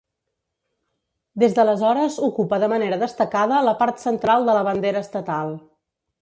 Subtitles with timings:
[1.43, 5.55] Des d'aleshores ocupa de manera destacada la part central de la bandera estatal.